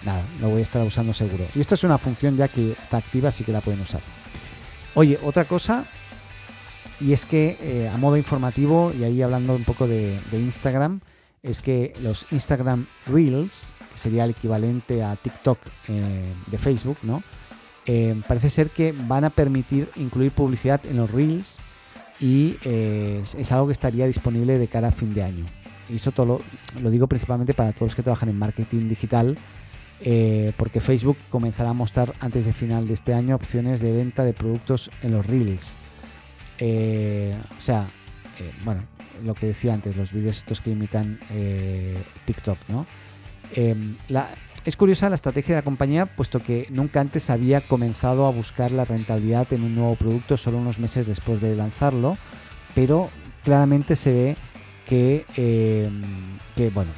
nada, 0.04 0.22
lo 0.40 0.50
voy 0.50 0.60
a 0.60 0.64
estar 0.64 0.84
usando 0.86 1.12
seguro. 1.12 1.44
Y 1.54 1.60
esta 1.60 1.74
es 1.74 1.84
una 1.84 1.98
función 1.98 2.36
ya 2.36 2.48
que 2.48 2.72
está 2.72 2.98
activa, 2.98 3.28
así 3.28 3.44
que 3.44 3.52
la 3.52 3.60
pueden 3.60 3.80
usar. 3.80 4.00
Oye, 4.94 5.18
otra 5.22 5.44
cosa 5.44 5.84
y 7.00 7.12
es 7.12 7.26
que 7.26 7.58
eh, 7.60 7.90
a 7.92 7.96
modo 7.98 8.16
informativo, 8.16 8.92
y 8.98 9.04
ahí 9.04 9.20
hablando 9.20 9.54
un 9.54 9.64
poco 9.64 9.86
de, 9.86 10.18
Instagram, 10.32 11.00
es 11.42 11.60
que 11.60 11.92
los 12.02 12.30
Instagram 12.32 12.86
Reels, 13.06 13.72
que 13.92 13.98
sería 13.98 14.24
el 14.24 14.30
equivalente 14.30 15.02
a 15.02 15.16
TikTok 15.16 15.58
eh, 15.88 16.32
de 16.46 16.58
Facebook, 16.58 16.98
¿no? 17.02 17.22
Eh, 17.84 18.20
parece 18.26 18.50
ser 18.50 18.70
que 18.70 18.92
van 18.92 19.24
a 19.24 19.30
permitir 19.30 19.88
incluir 19.96 20.32
publicidad 20.32 20.80
en 20.86 20.96
los 20.96 21.10
Reels 21.10 21.58
y 22.18 22.56
es, 22.64 23.52
algo 23.52 23.66
que 23.66 23.72
estaría 23.72 24.06
disponible 24.06 24.58
de 24.58 24.66
cara 24.66 24.88
a 24.88 24.92
fin 24.92 25.14
de 25.14 25.22
año. 25.22 25.44
Y 25.88 25.96
eso 25.96 26.10
todo 26.10 26.40
lo, 26.80 26.90
digo 26.90 27.06
principalmente 27.06 27.54
para 27.54 27.72
todos 27.72 27.88
los 27.88 27.94
que 27.94 28.02
trabajan 28.02 28.28
en 28.28 28.38
marketing 28.38 28.88
digital, 28.88 29.38
porque 30.56 30.80
Facebook 30.80 31.18
comenzará 31.30 31.70
a 31.70 31.74
mostrar 31.74 32.14
antes 32.18 32.46
de 32.46 32.54
final 32.54 32.88
de 32.88 32.94
este 32.94 33.14
año 33.14 33.36
opciones 33.36 33.80
de 33.80 33.92
venta 33.92 34.24
de 34.24 34.32
productos 34.32 34.90
en 35.02 35.12
los 35.12 35.24
Reels. 35.24 35.76
Eh, 36.58 37.36
o 37.56 37.60
sea, 37.60 37.86
eh, 38.38 38.52
bueno, 38.64 38.82
lo 39.24 39.34
que 39.34 39.46
decía 39.46 39.74
antes, 39.74 39.96
los 39.96 40.12
vídeos 40.12 40.38
estos 40.38 40.60
que 40.60 40.70
imitan 40.70 41.18
eh, 41.30 42.02
TikTok, 42.24 42.58
¿no? 42.68 42.86
Em, 43.54 43.96
es 44.64 44.76
curiosa 44.76 45.08
la 45.08 45.14
estrategia 45.14 45.54
de 45.54 45.60
la 45.60 45.64
compañía, 45.64 46.06
puesto 46.06 46.40
que 46.40 46.66
nunca 46.70 47.00
antes 47.00 47.30
había 47.30 47.60
comenzado 47.60 48.26
a 48.26 48.30
buscar 48.30 48.72
la 48.72 48.84
rentabilidad 48.84 49.52
en 49.52 49.62
un 49.62 49.74
nuevo 49.74 49.94
producto 49.94 50.36
solo 50.36 50.58
unos 50.58 50.78
meses 50.78 51.06
después 51.06 51.40
de 51.40 51.54
lanzarlo, 51.54 52.18
pero 52.74 53.08
claramente 53.44 53.94
se 53.94 54.12
ve 54.12 54.36
que, 54.84 55.24
em, 55.36 56.02
que 56.56 56.70
bueno, 56.70 56.90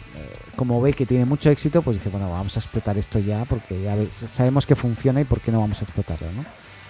como 0.57 0.81
ve 0.81 0.93
que 0.93 1.07
tiene 1.07 1.25
mucho 1.25 1.51
éxito, 1.51 1.83
pues 1.83 1.99
dice, 1.99 2.09
bueno, 2.09 2.31
vamos 2.31 2.57
a 2.57 2.61
explotar 2.61 2.99
esto 2.99 3.19
ya, 3.19 3.45
porque 3.45 3.81
ya 3.83 3.97
sabemos 4.13 4.67
que 4.67 4.75
funciona 4.75 5.21
y 5.21 5.25
por 5.25 5.41
qué 5.41 5.53
no 5.53 5.61
vamos 5.61 5.81
a 5.83 5.85
explotarlo, 5.85 6.27
¿no? 6.33 6.45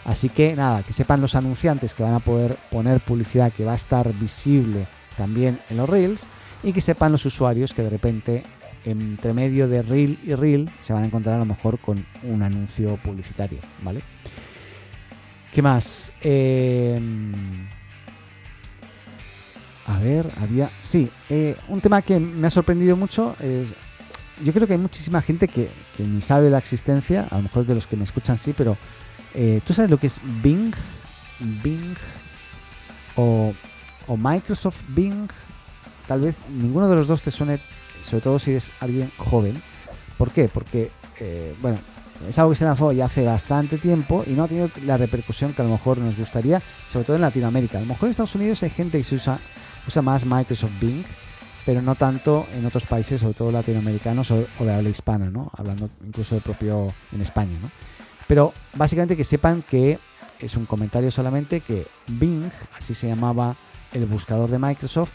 Así 0.08 0.30
que 0.30 0.56
nada, 0.56 0.82
que 0.82 0.94
sepan 0.94 1.20
los 1.20 1.34
anunciantes 1.34 1.92
que 1.92 2.02
van 2.02 2.14
a 2.14 2.18
poder 2.18 2.56
poner 2.70 2.98
publicidad 2.98 3.52
que 3.52 3.62
va 3.62 3.72
a 3.72 3.76
estar 3.76 4.10
visible 4.14 4.86
también 5.18 5.58
en 5.68 5.76
los 5.76 5.88
reels 5.88 6.26
y 6.62 6.72
que 6.72 6.80
sepan 6.80 7.12
los 7.12 7.26
usuarios 7.26 7.74
que 7.74 7.82
de 7.82 7.90
repente 7.90 8.42
entre 8.86 9.34
medio 9.34 9.68
de 9.68 9.82
reel 9.82 10.18
y 10.24 10.34
reel 10.34 10.70
se 10.80 10.94
van 10.94 11.02
a 11.02 11.06
encontrar 11.06 11.34
a 11.34 11.40
lo 11.40 11.44
mejor 11.44 11.78
con 11.78 12.06
un 12.22 12.42
anuncio 12.42 12.96
publicitario, 12.96 13.58
¿vale? 13.82 14.00
¿Qué 15.52 15.60
más? 15.60 16.10
Em, 16.22 17.68
a 19.86 19.98
ver, 19.98 20.32
había... 20.40 20.70
Sí, 20.80 21.10
eh, 21.28 21.54
un 21.68 21.82
tema 21.82 22.00
que 22.00 22.18
me 22.18 22.46
ha 22.46 22.50
sorprendido 22.50 22.96
mucho 22.96 23.36
es... 23.40 23.74
Yo 24.42 24.54
creo 24.54 24.66
que 24.66 24.72
hay 24.72 24.78
muchísima 24.78 25.20
gente 25.20 25.48
que, 25.48 25.68
que 25.98 26.02
ni 26.02 26.22
sabe 26.22 26.48
la 26.48 26.56
existencia, 26.56 27.26
a 27.30 27.36
lo 27.36 27.42
mejor 27.42 27.66
de 27.66 27.74
los 27.74 27.86
que 27.86 27.96
me 27.96 28.04
escuchan 28.04 28.38
sí, 28.38 28.54
pero 28.56 28.78
eh, 29.34 29.60
¿Tú 29.66 29.72
sabes 29.72 29.90
lo 29.90 29.98
que 29.98 30.06
es 30.06 30.20
Bing? 30.42 30.74
Bing 31.62 31.96
o, 33.16 33.54
Microsoft 34.16 34.80
Bing. 34.88 35.28
Tal 36.06 36.20
vez 36.20 36.36
ninguno 36.48 36.88
de 36.88 36.96
los 36.96 37.06
dos 37.06 37.22
te 37.22 37.30
suene, 37.30 37.58
sobre 38.02 38.22
todo 38.22 38.38
si 38.38 38.52
eres 38.52 38.72
alguien 38.80 39.12
joven. 39.18 39.60
¿Por 40.16 40.30
qué? 40.32 40.48
Porque, 40.48 40.90
eh, 41.20 41.54
bueno, 41.60 41.78
es 42.26 42.38
algo 42.38 42.50
que 42.50 42.56
se 42.56 42.64
lanzó 42.64 42.90
ya 42.92 43.04
hace 43.04 43.24
bastante 43.24 43.78
tiempo 43.78 44.24
y 44.26 44.30
no 44.30 44.44
ha 44.44 44.48
tenido 44.48 44.70
la 44.84 44.96
repercusión 44.96 45.52
que 45.52 45.62
a 45.62 45.64
lo 45.64 45.72
mejor 45.72 45.98
nos 45.98 46.16
gustaría, 46.16 46.62
sobre 46.90 47.04
todo 47.04 47.16
en 47.16 47.22
Latinoamérica. 47.22 47.78
A 47.78 47.82
lo 47.82 47.86
mejor 47.86 48.06
en 48.06 48.10
Estados 48.10 48.34
Unidos 48.34 48.62
hay 48.62 48.70
gente 48.70 48.98
que 48.98 49.04
se 49.04 49.14
usa, 49.14 49.38
usa 49.86 50.02
más 50.02 50.24
Microsoft 50.24 50.72
Bing, 50.80 51.04
pero 51.66 51.82
no 51.82 51.94
tanto 51.94 52.46
en 52.54 52.64
otros 52.64 52.86
países, 52.86 53.20
sobre 53.20 53.34
todo 53.34 53.52
latinoamericanos 53.52 54.30
o, 54.30 54.46
o 54.58 54.64
de 54.64 54.74
habla 54.74 54.88
hispana, 54.88 55.30
¿no? 55.30 55.50
Hablando 55.54 55.90
incluso 56.04 56.34
de 56.34 56.40
propio 56.40 56.92
en 57.12 57.20
España, 57.20 57.58
¿no? 57.60 57.70
Pero 58.28 58.52
básicamente 58.74 59.16
que 59.16 59.24
sepan 59.24 59.62
que 59.68 59.98
es 60.38 60.56
un 60.56 60.66
comentario 60.66 61.10
solamente 61.10 61.60
que 61.60 61.86
Bing, 62.06 62.48
así 62.76 62.94
se 62.94 63.08
llamaba 63.08 63.56
el 63.92 64.04
buscador 64.04 64.50
de 64.50 64.58
Microsoft, 64.58 65.10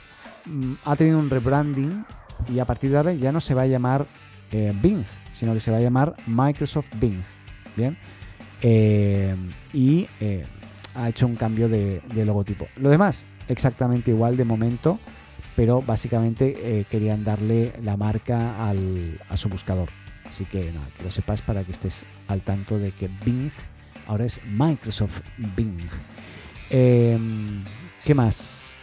mm, 0.46 0.74
ha 0.84 0.96
tenido 0.96 1.20
un 1.20 1.29
rebranding 1.29 2.05
y 2.51 2.60
a 2.60 2.65
partir 2.65 2.91
de 2.91 2.98
ahora 2.98 3.13
ya 3.13 3.32
no 3.32 3.39
se 3.39 3.53
va 3.53 3.62
a 3.62 3.67
llamar 3.67 4.05
eh, 4.51 4.74
Bing, 4.82 5.05
sino 5.34 5.53
que 5.53 5.60
se 5.60 5.72
va 5.72 5.77
a 5.77 5.79
llamar 5.82 6.15
Microsoft 6.25 6.88
Bing. 7.00 7.22
Bien. 7.77 7.98
Eh, 8.62 9.36
y 9.74 10.08
eh, 10.20 10.46
ha 10.96 11.10
hecho 11.10 11.27
un 11.27 11.36
cambio 11.36 11.70
de, 11.70 12.01
logotipo. 12.15 12.67
Lo 12.77 12.89
demás, 12.89 13.25
exactamente 13.48 14.12
igual 14.12 14.38
de 14.38 14.46
momento, 14.46 15.00
pero 15.55 15.82
básicamente 15.82 16.86
querían 16.89 17.24
darle 17.24 17.74
la 17.84 17.96
marca 17.96 18.55
a 18.70 19.38
su 19.38 19.50
buscador. 19.50 19.89
Así 20.34 20.46
que 20.46 20.72
nada, 20.72 20.88
que 20.98 21.04
lo 21.04 21.12
sepas 21.12 21.44
para 21.44 21.63
que 21.63 21.72
estés 21.72 22.04
al 22.28 22.42
tanto 22.42 22.80
de 22.80 22.90
que 22.90 23.08
Bing 23.24 23.52
ahora 24.08 24.25
es 24.25 24.42
Microsoft 24.46 25.20
Bing. 25.38 25.88
Em, 26.72 27.63
¿Qué 28.04 28.16
más? 28.16 28.74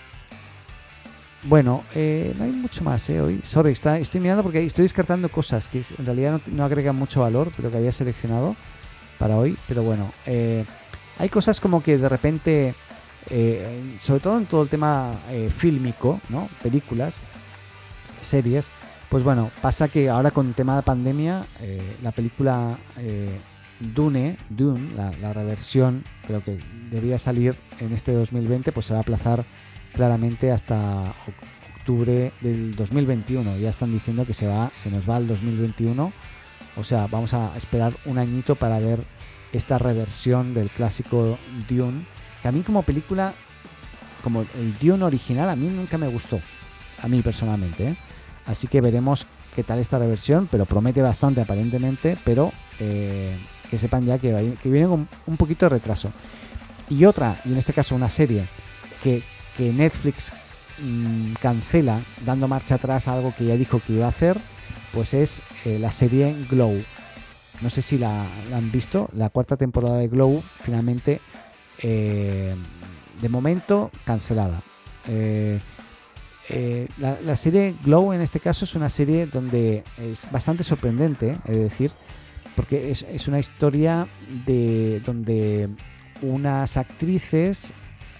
bueno, 1.43 1.83
eh, 1.95 2.35
no 2.39 2.45
hay 2.45 2.53
mucho 2.53 2.85
más 2.85 3.11
eh, 3.11 3.21
hoy. 3.21 3.41
Sorry, 3.43 3.73
está, 3.73 3.99
estoy 3.99 4.21
mirando 4.21 4.45
porque 4.45 4.65
estoy 4.65 4.85
descartando 4.85 5.29
cosas 5.29 5.67
que 5.67 5.83
en 5.99 6.07
realidad 6.07 6.41
no, 6.47 6.53
no, 6.55 6.65
agregan 6.65 6.95
mucho 6.95 7.23
valor, 7.23 7.51
pero 7.57 7.69
que 7.69 7.79
había 7.79 7.91
seleccionado 7.91 8.55
para 9.19 9.37
hoy. 9.37 9.59
Pero 9.67 9.83
bueno, 9.83 10.13
eh, 10.27 10.65
hay 11.19 11.29
cosas 11.31 11.59
como 11.59 11.83
que 11.83 11.99
de 11.99 12.09
repente, 12.09 12.75
eh, 13.29 13.97
sobre 14.01 14.21
todo 14.21 14.39
en 14.39 14.47
todo 14.47 14.63
el 14.63 14.69
tema 14.69 15.15
fílmico, 15.57 16.21
¿no? 16.29 16.49
Películas, 16.63 17.17
series, 18.23 18.69
pues 19.11 19.25
bueno, 19.25 19.51
pasa 19.61 19.89
que 19.89 20.09
ahora 20.09 20.31
con 20.31 20.47
el 20.47 20.55
tema 20.55 20.77
de 20.77 20.83
pandemia, 20.83 21.45
eh, 21.61 21.97
la 22.01 22.13
película 22.13 22.79
eh, 22.99 23.41
Dune, 23.81 24.37
Dune, 24.49 24.95
la, 24.95 25.11
la 25.21 25.33
reversión, 25.33 26.05
creo 26.29 26.45
que 26.45 26.61
debía 26.93 27.19
salir 27.19 27.57
en 27.81 27.93
este 27.93 28.13
2020, 28.13 28.71
pues 28.71 28.87
se 28.87 28.93
va 28.93 29.01
a 29.01 29.03
aplazar 29.03 29.45
claramente 29.93 30.53
hasta 30.53 31.13
octubre 31.77 32.33
del 32.41 32.77
2021. 32.77 33.57
Ya 33.59 33.71
están 33.71 33.93
diciendo 33.93 34.25
que 34.25 34.33
se 34.33 34.47
va, 34.47 34.71
se 34.77 34.91
nos 34.91 35.11
va 35.11 35.17
al 35.17 35.27
2021. 35.27 36.13
O 36.77 36.85
sea, 36.85 37.09
vamos 37.09 37.35
a 37.35 37.57
esperar 37.57 37.95
un 38.05 38.19
añito 38.19 38.55
para 38.55 38.79
ver 38.79 39.03
esta 39.53 39.77
reversión 39.79 40.55
del 40.55 40.71
clásico 40.71 41.37
Dune. 41.69 42.07
Que 42.43 42.49
a 42.49 42.53
mí 42.53 42.63
como 42.63 42.85
película, 42.85 43.35
como 44.23 44.43
el 44.43 44.79
Dune 44.79 45.03
original, 45.03 45.49
a 45.49 45.57
mí 45.57 45.67
nunca 45.67 45.99
me 45.99 46.07
gustó. 46.07 46.41
A 47.03 47.09
mí 47.09 47.23
personalmente. 47.23 47.89
¿eh? 47.89 47.97
Así 48.51 48.67
que 48.67 48.81
veremos 48.81 49.27
qué 49.55 49.63
tal 49.63 49.79
esta 49.79 49.99
reversión, 49.99 50.49
pero 50.51 50.67
promete 50.67 51.03
bastante 51.03 51.41
aparentemente, 51.41 52.19
pero 52.25 52.53
eh, 52.81 53.39
que 53.71 53.79
sepan 53.79 54.05
ya 54.05 54.19
que, 54.19 54.57
viene 54.65 54.89
con 54.89 55.09
un 55.27 55.37
poquito 55.37 55.67
de 55.67 55.71
retraso. 55.71 56.11
Y 56.89 57.05
otra, 57.05 57.41
y 57.45 57.53
en 57.53 57.59
este 57.59 57.73
caso 57.73 57.95
una 57.95 58.09
serie, 58.09 58.47
que 59.03 59.23
que 59.57 59.73
Netflix 59.73 60.33
mmm, 60.83 61.35
cancela 61.35 62.01
dando 62.25 62.49
marcha 62.49 62.77
atrás 62.77 63.09
a 63.09 63.13
algo 63.13 63.35
que 63.37 63.45
ya 63.45 63.57
dijo 63.57 63.81
que 63.87 63.93
iba 63.93 64.07
a 64.07 64.09
hacer, 64.09 64.41
pues 64.93 65.13
es 65.15 65.43
eh, 65.65 65.79
la 65.79 65.91
serie 65.91 66.35
Glow. 66.51 66.83
No 67.61 67.69
sé 67.69 67.83
si 67.83 67.99
la, 67.99 68.27
han 68.55 68.73
visto, 68.73 69.11
la 69.13 69.29
cuarta 69.29 69.57
temporada 69.59 69.99
de 69.99 70.09
Glow 70.09 70.43
finalmente, 70.63 71.21
eh, 71.83 72.55
de 73.21 73.29
momento, 73.29 73.91
cancelada. 74.05 74.63
La, 76.99 77.19
la, 77.25 77.37
serie 77.37 77.75
Glow 77.85 78.13
en 78.13 78.21
este 78.21 78.41
caso 78.41 78.65
es 78.65 78.75
una 78.75 78.89
serie 78.89 79.27
donde 79.27 79.85
es 79.99 80.21
bastante 80.31 80.65
sorprendente, 80.65 81.37
es 81.47 81.57
decir, 81.57 81.91
porque 82.57 82.91
es, 82.91 83.29
una 83.29 83.39
historia 83.39 84.07
de 84.47 85.01
donde 85.07 85.69
unas 86.23 86.77
actrices 86.77 87.73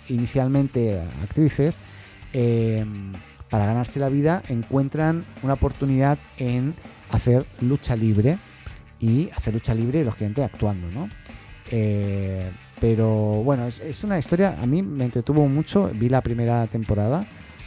inicialmente 0.09 1.01
actrices, 1.23 1.79
eh, 2.33 2.85
para 3.49 3.67
ganarse 3.67 3.99
la 3.99 4.09
vida 4.09 4.43
encuentran 4.49 5.25
una 5.43 5.55
oportunidad 5.55 6.19
en 6.39 6.75
hacer 7.11 7.47
lucha 7.61 7.97
libre 7.97 8.39
y 9.01 9.31
hacer 9.31 9.55
lucha 9.55 9.75
libre, 9.75 10.05
lógicamente, 10.05 10.45
actuando, 10.45 10.89
¿no? 10.91 11.09
Eh, 11.71 12.51
pero 12.81 13.09
bueno, 13.43 13.67
es, 13.67 13.81
es, 13.81 14.05
una 14.05 14.19
historia, 14.19 14.57
a 14.61 14.67
mí 14.67 14.83
me 14.83 15.05
entretuvo 15.05 15.47
mucho, 15.49 15.91
vi 15.95 16.09
la 16.09 16.21
primera 16.21 16.67
temporada 16.67 17.27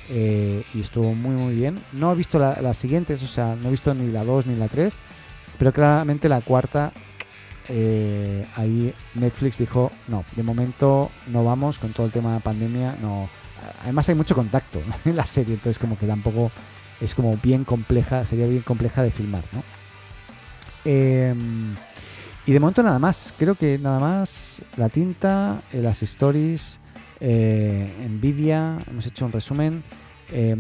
eh, 0.10 0.64
y 0.74 0.82
estuvo 0.82 1.14
muy 1.14 1.36
muy 1.36 1.56
bien. 1.56 1.80
No 1.92 2.12
he 2.12 2.16
visto 2.16 2.40
la, 2.40 2.62
las 2.62 2.78
siguientes, 2.78 3.24
o 3.24 3.28
sea, 3.28 3.56
no 3.56 3.68
he 3.68 3.72
visto 3.72 3.94
ni 3.94 4.12
la 4.12 4.24
2 4.24 4.48
ni 4.48 4.56
la 4.56 4.68
3, 4.68 4.96
pero 5.58 5.72
claramente 5.72 6.30
la 6.30 6.42
cuarta 6.42 6.92
eh, 7.70 8.46
ahí 8.56 8.94
Netflix 9.16 9.58
dijo, 9.58 9.92
no, 10.08 10.26
de 10.36 10.44
momento 10.44 11.10
no 11.28 11.44
vamos 11.44 11.80
con 11.80 11.94
todo 11.94 12.06
el 12.06 12.12
tema 12.12 12.34
de 12.34 12.40
pandemia, 12.40 12.96
no. 13.02 13.30
Además 13.84 14.10
hay 14.10 14.16
mucho 14.16 14.36
contacto 14.36 14.82
en 15.06 15.16
la 15.16 15.26
serie, 15.26 15.54
entonces 15.54 15.80
como 15.80 15.98
que 15.98 16.06
tampoco 16.06 16.52
es 17.00 17.16
como 17.16 17.38
bien 17.38 17.64
compleja, 17.64 18.26
sería 18.26 18.48
bien 18.48 18.62
compleja 18.62 19.04
de 19.04 19.12
filmar, 19.12 19.44
¿no? 19.52 19.64
Eh, 20.86 21.34
y 22.46 22.52
de 22.52 22.60
momento 22.60 22.84
nada 22.84 23.00
más, 23.00 23.34
creo 23.38 23.56
que 23.56 23.78
nada 23.78 24.00
más 24.00 24.62
la 24.76 24.90
tinta, 24.90 25.62
eh, 25.72 25.82
las 25.82 26.04
stories, 26.04 26.82
eh, 27.22 28.06
Nvidia, 28.10 28.80
hemos 28.90 29.08
hecho 29.08 29.26
un 29.26 29.32
resumen. 29.32 29.84
Eh, 30.32 30.56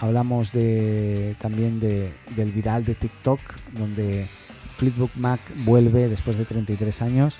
hablamos 0.00 0.52
de 0.52 1.36
también 1.40 1.80
de, 1.80 2.12
del 2.36 2.52
viral 2.52 2.84
de 2.84 2.94
TikTok, 2.94 3.40
donde 3.72 4.26
Flipbook 4.76 5.10
Mac 5.16 5.40
vuelve 5.64 6.08
después 6.08 6.38
de 6.38 6.44
33 6.44 7.02
años. 7.02 7.36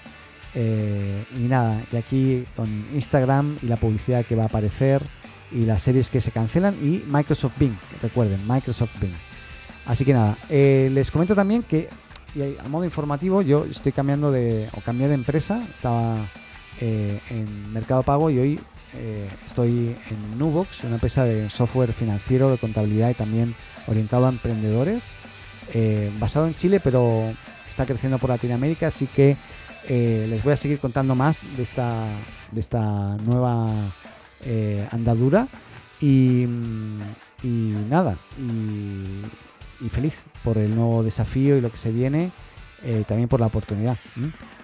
Eh, 0.54 1.24
y 1.36 1.40
nada, 1.40 1.82
y 1.92 1.96
aquí 1.96 2.44
con 2.56 2.68
Instagram 2.94 3.58
y 3.62 3.66
la 3.66 3.76
publicidad 3.76 4.24
que 4.24 4.34
va 4.34 4.44
a 4.44 4.46
aparecer 4.46 5.02
y 5.52 5.62
las 5.62 5.82
series 5.82 6.10
que 6.10 6.20
se 6.20 6.30
cancelan 6.30 6.74
y 6.82 7.04
Microsoft 7.06 7.58
Bing, 7.58 7.76
recuerden, 8.02 8.40
Microsoft 8.46 8.98
Bing. 9.00 9.14
Así 9.86 10.04
que 10.04 10.12
nada, 10.12 10.36
eh, 10.48 10.90
les 10.92 11.10
comento 11.10 11.34
también 11.34 11.62
que 11.62 11.88
a 12.62 12.68
modo 12.68 12.84
informativo 12.84 13.42
yo 13.42 13.64
estoy 13.64 13.92
cambiando 13.92 14.30
de, 14.30 14.68
o 14.76 14.80
cambié 14.80 15.08
de 15.08 15.14
empresa, 15.14 15.62
estaba 15.72 16.28
eh, 16.80 17.20
en 17.30 17.72
Mercado 17.72 18.02
Pago 18.02 18.30
y 18.30 18.38
hoy 18.38 18.60
eh, 18.94 19.28
estoy 19.44 19.96
en 20.10 20.38
Nubox, 20.38 20.84
una 20.84 20.94
empresa 20.94 21.24
de 21.24 21.50
software 21.50 21.92
financiero, 21.92 22.50
de 22.50 22.58
contabilidad 22.58 23.10
y 23.10 23.14
también 23.14 23.54
orientado 23.86 24.26
a 24.26 24.30
emprendedores 24.30 25.04
eh, 25.74 26.10
basado 26.18 26.46
en 26.46 26.54
Chile, 26.54 26.80
pero 26.80 27.34
está 27.68 27.84
creciendo 27.84 28.18
por 28.18 28.30
Latinoamérica, 28.30 28.86
así 28.86 29.06
que 29.06 29.36
eh, 29.86 30.26
les 30.28 30.42
voy 30.42 30.54
a 30.54 30.56
seguir 30.56 30.78
contando 30.78 31.14
más 31.14 31.40
de 31.56 31.62
esta, 31.62 32.06
de 32.50 32.60
esta 32.60 33.16
nueva 33.18 33.72
eh, 34.44 34.86
andadura. 34.90 35.48
Y, 36.00 36.46
nada, 37.88 38.16
y, 38.38 39.88
feliz 39.88 40.22
por 40.44 40.56
el 40.56 40.74
nuevo 40.74 41.02
desafío 41.02 41.56
y 41.56 41.60
lo 41.60 41.70
que 41.72 41.76
se 41.76 41.90
viene, 41.90 42.30
también 43.08 43.28
por 43.28 43.40
la 43.40 43.46
oportunidad. 43.46 43.98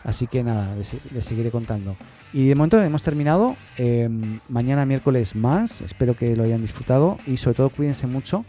Así 0.05 0.27
que 0.27 0.45
nada, 0.45 0.69
les, 0.77 1.25
seguiré 1.25 1.51
contando. 1.51 1.97
Y 2.33 2.49
de 2.49 2.55
momento 2.55 2.81
hemos 2.83 3.03
terminado. 3.03 3.57
Eh, 3.79 4.09
mañana 4.49 4.85
miércoles 4.85 5.35
más. 5.35 5.81
Espero 5.81 6.15
que 6.15 6.37
lo 6.37 6.45
hayan 6.45 6.61
disfrutado 6.61 7.19
y 7.27 7.39
sobre 7.39 7.57
todo 7.57 7.71
cuídense 7.71 8.07
mucho. 8.07 8.45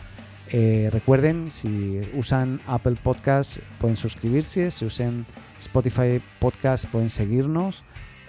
Eh, 0.52 0.90
recuerden, 0.92 1.50
si 1.50 2.02
usan 2.14 2.60
Apple 2.68 2.98
Podcast, 3.02 3.58
pueden 3.80 3.96
suscribirse. 3.96 4.70
Si 4.70 4.86
usan 4.86 5.26
Spotify 5.60 6.22
Podcast, 6.40 6.86
pueden 6.88 7.10
seguirnos. 7.10 7.84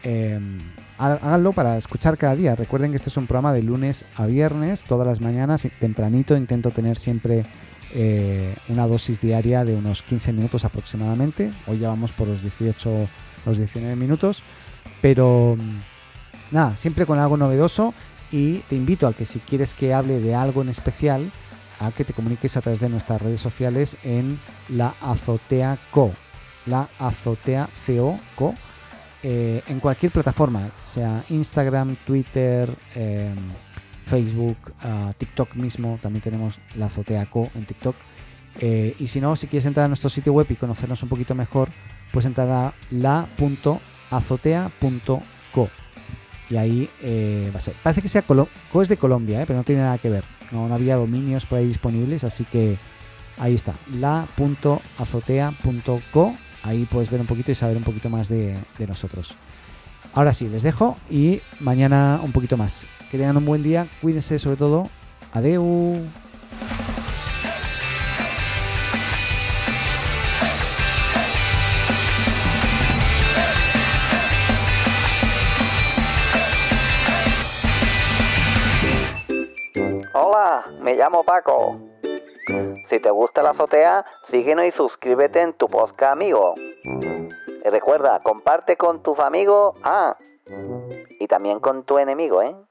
Eh, 0.04 0.38
háganlo 0.98 1.52
para 1.52 1.76
escuchar 1.76 2.16
cada 2.16 2.36
día. 2.36 2.54
Recuerden 2.54 2.90
que 2.90 2.96
este 2.96 3.08
es 3.08 3.16
un 3.16 3.26
programa 3.26 3.52
de 3.52 3.62
lunes 3.62 4.04
a 4.16 4.26
viernes, 4.26 4.84
todas 4.84 5.06
las 5.06 5.20
mañanas, 5.20 5.66
tempranito. 5.80 6.36
Intento 6.36 6.70
tener 6.70 6.96
siempre 6.96 7.44
eh, 7.98 8.54
una 8.68 8.86
dosis 8.86 9.22
diaria 9.22 9.64
de 9.64 9.74
unos 9.74 10.02
15 10.02 10.34
minutos 10.34 10.66
aproximadamente. 10.66 11.50
Hoy 11.66 11.78
ya 11.78 11.88
vamos 11.88 12.12
por 12.12 12.28
los 12.28 12.42
18, 12.42 13.08
los 13.46 13.56
19 13.56 13.96
minutos. 13.96 14.42
Pero 15.00 15.56
nada, 16.50 16.76
siempre 16.76 17.06
con 17.06 17.18
algo 17.18 17.38
novedoso. 17.38 17.94
Y 18.30 18.58
te 18.68 18.76
invito 18.76 19.06
a 19.06 19.14
que 19.14 19.24
si 19.24 19.38
quieres 19.38 19.72
que 19.72 19.94
hable 19.94 20.20
de 20.20 20.34
algo 20.34 20.60
en 20.60 20.68
especial, 20.68 21.30
a 21.80 21.90
que 21.90 22.04
te 22.04 22.12
comuniques 22.12 22.58
a 22.58 22.60
través 22.60 22.80
de 22.80 22.90
nuestras 22.90 23.22
redes 23.22 23.40
sociales 23.40 23.96
en 24.04 24.38
la 24.68 24.92
Azotea 25.00 25.78
Co. 25.90 26.12
La 26.66 26.88
Azotea 26.98 27.70
CO 27.86 28.18
Co. 28.34 28.54
Eh, 29.22 29.62
en 29.68 29.80
cualquier 29.80 30.12
plataforma, 30.12 30.68
sea 30.84 31.24
Instagram, 31.30 31.96
Twitter, 32.06 32.70
eh, 32.94 33.34
Facebook, 34.06 34.56
TikTok 35.18 35.54
mismo, 35.54 35.98
también 36.00 36.22
tenemos 36.22 36.58
la 36.76 36.86
Azotea 36.86 37.26
Co 37.26 37.50
en 37.54 37.66
TikTok. 37.66 37.94
Eh, 38.60 38.94
y 38.98 39.08
si 39.08 39.20
no, 39.20 39.36
si 39.36 39.46
quieres 39.46 39.66
entrar 39.66 39.84
a 39.84 39.88
nuestro 39.88 40.08
sitio 40.08 40.32
web 40.32 40.46
y 40.48 40.54
conocernos 40.54 41.02
un 41.02 41.08
poquito 41.08 41.34
mejor, 41.34 41.68
pues 42.12 42.24
entrar 42.24 42.48
a 42.50 42.72
la.azotea.co. 42.90 45.70
Y 46.48 46.56
ahí 46.56 46.88
eh, 47.02 47.50
va 47.52 47.58
a 47.58 47.60
ser. 47.60 47.74
Parece 47.82 48.00
que 48.02 48.08
sea 48.08 48.22
Colo 48.22 48.48
Co 48.72 48.82
es 48.82 48.88
de 48.88 48.96
Colombia, 48.96 49.42
pero 49.46 49.58
no 49.58 49.64
tiene 49.64 49.82
nada 49.82 49.98
que 49.98 50.08
ver. 50.08 50.24
No, 50.52 50.72
había 50.72 50.94
dominios 50.96 51.44
por 51.44 51.58
ahí 51.58 51.66
disponibles, 51.66 52.22
así 52.22 52.44
que 52.44 52.78
ahí 53.38 53.54
está, 53.54 53.74
la.azotea.co. 53.92 56.34
Ahí 56.62 56.86
puedes 56.90 57.10
ver 57.10 57.20
un 57.20 57.26
poquito 57.26 57.52
y 57.52 57.54
saber 57.54 57.76
un 57.76 57.82
poquito 57.82 58.08
más 58.10 58.28
de, 58.28 58.56
nosotros. 58.86 59.34
Ahora 60.14 60.32
sí, 60.32 60.48
les 60.48 60.62
dejo 60.62 60.96
y 61.10 61.40
mañana 61.60 62.20
un 62.22 62.32
poquito 62.32 62.56
más. 62.56 62.86
Que 63.10 63.18
tengan 63.18 63.36
un 63.36 63.44
buen 63.44 63.62
día, 63.62 63.86
cuídense 64.00 64.38
sobre 64.38 64.56
todo. 64.56 64.88
Adeu. 65.32 66.02
Hola, 80.14 80.64
me 80.80 80.94
llamo 80.94 81.24
Paco. 81.24 81.78
Si 82.86 83.00
te 83.00 83.10
gusta 83.10 83.42
la 83.42 83.50
azotea, 83.50 84.06
síguenos 84.22 84.64
y 84.64 84.70
suscríbete 84.70 85.42
en 85.42 85.52
tu 85.52 85.68
podcast 85.68 86.12
amigo. 86.12 86.54
Recuerda, 87.70 88.20
comparte 88.20 88.76
con 88.76 89.02
tus 89.02 89.18
amigos, 89.18 89.76
ah, 89.82 90.16
y 91.18 91.26
también 91.26 91.60
con 91.60 91.84
tu 91.84 91.98
enemigo, 91.98 92.42
¿eh? 92.42 92.56